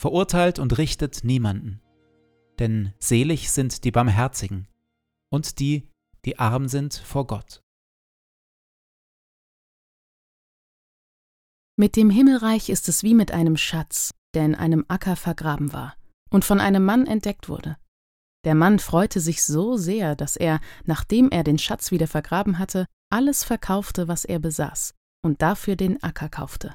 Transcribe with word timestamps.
verurteilt 0.00 0.58
und 0.58 0.78
richtet 0.78 1.24
niemanden. 1.24 1.82
Denn 2.58 2.94
selig 2.98 3.50
sind 3.50 3.84
die 3.84 3.90
Barmherzigen 3.90 4.66
und 5.30 5.58
die, 5.60 5.88
die 6.24 6.38
arm 6.38 6.68
sind 6.68 6.94
vor 6.94 7.26
Gott. 7.26 7.62
Mit 11.76 11.96
dem 11.96 12.08
Himmelreich 12.08 12.70
ist 12.70 12.88
es 12.88 13.02
wie 13.02 13.14
mit 13.14 13.30
einem 13.32 13.58
Schatz, 13.58 14.12
der 14.34 14.46
in 14.46 14.54
einem 14.54 14.86
Acker 14.88 15.16
vergraben 15.16 15.74
war 15.74 15.94
und 16.30 16.46
von 16.46 16.60
einem 16.60 16.84
Mann 16.84 17.06
entdeckt 17.06 17.50
wurde. 17.50 17.76
Der 18.44 18.54
Mann 18.54 18.78
freute 18.78 19.20
sich 19.20 19.44
so 19.44 19.76
sehr, 19.76 20.16
dass 20.16 20.36
er, 20.36 20.60
nachdem 20.84 21.30
er 21.30 21.44
den 21.44 21.58
Schatz 21.58 21.90
wieder 21.90 22.06
vergraben 22.06 22.58
hatte, 22.58 22.86
alles 23.10 23.44
verkaufte, 23.44 24.08
was 24.08 24.24
er 24.24 24.38
besaß, 24.38 24.94
und 25.22 25.42
dafür 25.42 25.76
den 25.76 26.02
Acker 26.02 26.30
kaufte. 26.30 26.74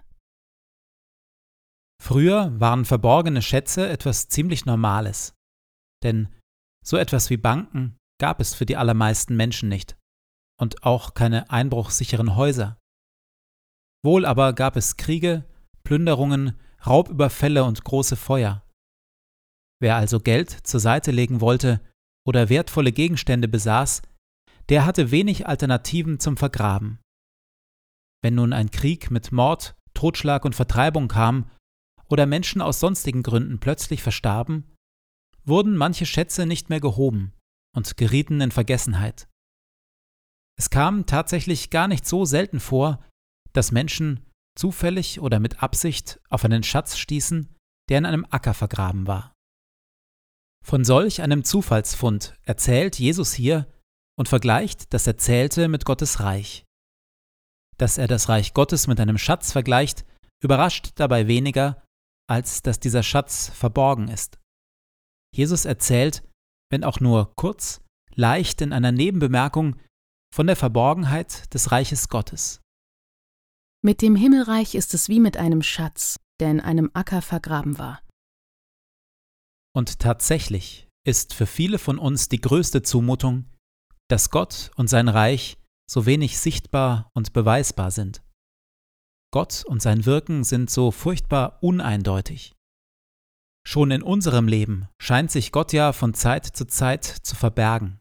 Früher 2.06 2.52
waren 2.60 2.86
verborgene 2.86 3.42
Schätze 3.42 3.90
etwas 3.90 4.28
ziemlich 4.28 4.68
Normales. 4.68 5.34
Denn 6.04 6.30
so 6.86 6.98
etwas 6.98 7.32
wie 7.32 7.38
Banken 7.38 7.98
gab 8.22 8.40
es 8.40 8.54
für 8.54 8.68
die 8.68 8.78
allermeisten 8.78 9.36
Menschen 9.36 9.70
nicht. 9.70 9.98
Und 10.62 10.84
auch 10.84 11.16
keine 11.16 11.50
einbruchsicheren 11.50 12.36
Häuser. 12.36 12.78
Wohl 14.04 14.28
aber 14.28 14.54
gab 14.54 14.76
es 14.76 14.98
Kriege, 14.98 15.46
Plünderungen, 15.84 16.60
Raubüberfälle 16.86 17.64
und 17.64 17.84
große 17.84 18.18
Feuer. 18.18 18.64
Wer 19.82 19.96
also 19.96 20.20
Geld 20.20 20.52
zur 20.52 20.80
Seite 20.80 21.10
legen 21.10 21.42
wollte 21.42 21.82
oder 22.24 22.50
wertvolle 22.50 22.92
Gegenstände 22.92 23.48
besaß, 23.48 24.04
der 24.70 24.86
hatte 24.86 25.10
wenig 25.10 25.48
Alternativen 25.48 26.20
zum 26.20 26.38
Vergraben. 26.38 27.00
Wenn 28.22 28.36
nun 28.36 28.54
ein 28.54 28.70
Krieg 28.70 29.10
mit 29.10 29.32
Mord, 29.32 29.76
Totschlag 29.96 30.46
und 30.46 30.54
Vertreibung 30.54 31.08
kam, 31.08 31.50
oder 32.16 32.26
Menschen 32.26 32.62
aus 32.62 32.80
sonstigen 32.80 33.24
Gründen 33.24 33.60
plötzlich 33.60 34.02
verstarben, 34.02 34.74
wurden 35.44 35.76
manche 35.76 36.06
Schätze 36.06 36.46
nicht 36.46 36.70
mehr 36.70 36.80
gehoben 36.80 37.34
und 37.76 37.98
gerieten 37.98 38.40
in 38.40 38.52
Vergessenheit. 38.52 39.28
Es 40.58 40.70
kam 40.70 41.08
tatsächlich 41.08 41.72
gar 41.72 41.90
nicht 41.90 42.06
so 42.08 42.24
selten 42.24 42.62
vor, 42.62 43.04
dass 43.52 43.74
Menschen 43.74 44.26
zufällig 44.58 45.20
oder 45.20 45.42
mit 45.42 45.62
Absicht 45.62 46.22
auf 46.30 46.46
einen 46.46 46.64
Schatz 46.64 46.96
stießen, 46.96 47.54
der 47.90 47.98
in 47.98 48.06
einem 48.06 48.26
Acker 48.30 48.54
vergraben 48.54 49.08
war. 49.08 49.34
Von 50.64 50.86
solch 50.86 51.22
einem 51.22 51.44
Zufallsfund 51.44 52.34
erzählt 52.44 52.98
Jesus 52.98 53.34
hier 53.34 53.68
und 54.18 54.30
vergleicht 54.30 54.94
das 54.94 55.06
Erzählte 55.06 55.68
mit 55.68 55.84
Gottes 55.84 56.22
Reich. 56.22 56.64
Dass 57.78 57.98
er 57.98 58.08
das 58.08 58.30
Reich 58.30 58.54
Gottes 58.54 58.88
mit 58.88 59.02
einem 59.02 59.18
Schatz 59.18 59.52
vergleicht, 59.52 60.06
überrascht 60.42 60.94
dabei 60.96 61.28
weniger, 61.28 61.85
als 62.28 62.62
dass 62.62 62.80
dieser 62.80 63.04
Schatz 63.04 63.50
verborgen 63.50 64.08
ist. 64.08 64.40
Jesus 65.36 65.66
erzählt, 65.66 66.24
wenn 66.72 66.84
auch 66.84 67.00
nur 67.00 67.34
kurz, 67.36 67.82
leicht 68.16 68.62
in 68.62 68.74
einer 68.74 68.92
Nebenbemerkung, 68.92 69.76
von 70.34 70.48
der 70.48 70.56
Verborgenheit 70.56 71.54
des 71.54 71.72
Reiches 71.72 72.10
Gottes. 72.10 72.62
Mit 73.82 74.02
dem 74.02 74.16
Himmelreich 74.16 74.76
ist 74.76 74.94
es 74.94 75.10
wie 75.10 75.20
mit 75.20 75.38
einem 75.38 75.62
Schatz, 75.62 76.18
der 76.40 76.52
in 76.52 76.60
einem 76.60 76.90
Acker 76.94 77.22
vergraben 77.22 77.78
war. 77.78 78.02
Und 79.74 80.00
tatsächlich 80.00 80.88
ist 81.06 81.34
für 81.34 81.46
viele 81.46 81.78
von 81.78 82.00
uns 82.00 82.28
die 82.28 82.42
größte 82.42 82.82
Zumutung, 82.82 83.46
dass 84.10 84.32
Gott 84.32 84.72
und 84.76 84.90
sein 84.90 85.08
Reich 85.08 85.58
so 85.90 86.06
wenig 86.06 86.40
sichtbar 86.40 87.10
und 87.14 87.34
beweisbar 87.34 87.92
sind. 87.92 88.25
Gott 89.36 89.66
und 89.66 89.82
sein 89.82 90.06
Wirken 90.06 90.46
sind 90.46 90.70
so 90.70 90.92
furchtbar 90.92 91.62
uneindeutig. 91.62 92.56
Schon 93.68 93.92
in 93.92 94.02
unserem 94.02 94.48
Leben 94.48 94.88
scheint 94.98 95.30
sich 95.30 95.52
Gott 95.52 95.74
ja 95.74 95.92
von 95.92 96.14
Zeit 96.14 96.46
zu 96.46 96.66
Zeit 96.66 97.04
zu 97.04 97.36
verbergen. 97.36 98.00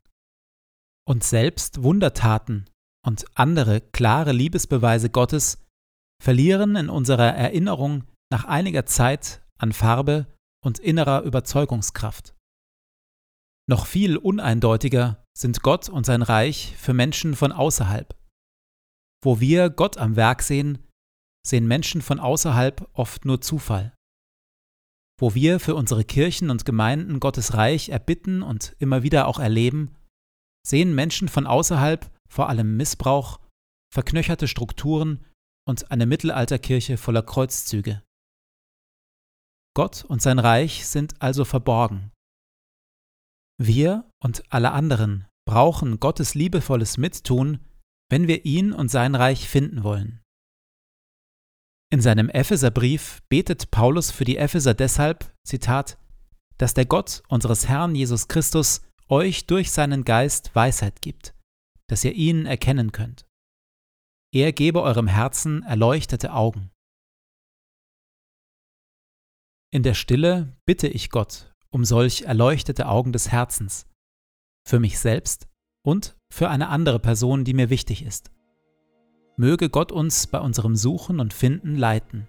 Und 1.05 1.25
selbst 1.25 1.83
Wundertaten 1.83 2.71
und 3.05 3.25
andere 3.35 3.81
klare 3.81 4.31
Liebesbeweise 4.31 5.11
Gottes 5.11 5.59
verlieren 6.23 6.77
in 6.77 6.89
unserer 6.89 7.35
Erinnerung 7.35 8.05
nach 8.31 8.45
einiger 8.45 8.87
Zeit 8.87 9.43
an 9.59 9.73
Farbe 9.73 10.33
und 10.65 10.79
innerer 10.79 11.23
Überzeugungskraft. 11.23 12.37
Noch 13.69 13.87
viel 13.87 14.19
uneindeutiger 14.19 15.25
sind 15.37 15.65
Gott 15.65 15.89
und 15.89 16.07
sein 16.07 16.23
Reich 16.23 16.77
für 16.79 16.95
Menschen 16.95 17.35
von 17.35 17.51
außerhalb. 17.51 18.15
Wo 19.25 19.41
wir 19.41 19.69
Gott 19.69 19.97
am 19.97 20.15
Werk 20.15 20.41
sehen, 20.41 20.79
sehen 21.47 21.67
Menschen 21.67 22.03
von 22.03 22.21
außerhalb 22.21 22.89
oft 22.93 23.25
nur 23.25 23.41
Zufall. 23.41 23.95
Wo 25.21 25.35
wir 25.35 25.61
für 25.61 25.75
unsere 25.75 26.05
Kirchen 26.05 26.51
und 26.51 26.65
Gemeinden 26.65 27.21
Gottes 27.21 27.55
Reich 27.55 27.91
erbitten 27.91 28.43
und 28.43 28.75
immer 28.79 29.03
wieder 29.03 29.29
auch 29.29 29.39
erleben, 29.39 29.95
sehen 30.67 30.95
Menschen 30.95 31.29
von 31.29 31.47
außerhalb 31.47 32.11
vor 32.29 32.49
allem 32.49 32.77
Missbrauch, 32.77 33.39
verknöcherte 33.93 34.49
Strukturen 34.49 35.25
und 35.69 35.91
eine 35.91 36.07
Mittelalterkirche 36.07 36.97
voller 36.97 37.23
Kreuzzüge. 37.23 38.03
Gott 39.77 40.05
und 40.05 40.23
sein 40.23 40.39
Reich 40.39 40.87
sind 40.87 41.21
also 41.21 41.45
verborgen. 41.45 42.13
Wir 43.59 44.09
und 44.23 44.43
alle 44.53 44.73
anderen 44.73 45.27
brauchen 45.47 46.01
Gottes 46.01 46.35
liebevolles 46.35 46.97
Mittun, 46.97 47.61
wenn 48.11 48.27
wir 48.27 48.45
ihn 48.45 48.73
und 48.73 48.89
sein 48.89 49.15
Reich 49.15 49.49
finden 49.49 49.85
wollen. 49.85 50.24
In 51.95 52.01
seinem 52.01 52.29
Epheserbrief 52.29 53.23
betet 53.29 53.71
Paulus 53.71 54.11
für 54.11 54.25
die 54.25 54.37
Epheser 54.37 54.75
deshalb, 54.75 55.33
Zitat, 55.47 55.97
dass 56.59 56.75
der 56.75 56.87
Gott 56.87 57.23
unseres 57.29 57.69
Herrn 57.69 57.95
Jesus 57.95 58.27
Christus 58.27 58.83
euch 59.09 59.47
durch 59.47 59.71
seinen 59.71 60.03
Geist 60.03 60.53
Weisheit 60.57 61.03
gibt, 61.03 61.37
dass 61.89 62.03
ihr 62.03 62.13
ihn 62.15 62.47
erkennen 62.47 62.91
könnt. 62.91 63.29
Er 64.35 64.53
gebe 64.53 64.83
eurem 64.83 65.07
Herzen 65.07 65.63
erleuchtete 65.63 66.33
Augen. 66.33 66.73
In 69.73 69.85
der 69.85 69.95
Stille 69.95 70.57
bitte 70.67 70.89
ich 70.89 71.11
Gott 71.11 71.55
um 71.71 71.85
solch 71.85 72.23
erleuchtete 72.23 72.89
Augen 72.89 73.13
des 73.13 73.31
Herzens, 73.31 73.87
für 74.67 74.81
mich 74.81 74.99
selbst 74.99 75.47
und 75.87 76.17
für 76.29 76.51
eine 76.51 76.71
andere 76.71 76.99
Person, 76.99 77.45
die 77.45 77.55
mir 77.55 77.71
wichtig 77.71 78.03
ist. 78.03 78.33
Möge 79.37 79.69
Gott 79.69 79.91
uns 79.91 80.27
bei 80.29 80.39
unserem 80.39 80.77
Suchen 80.77 81.19
und 81.19 81.35
Finden 81.35 81.77
leiten. 81.77 82.29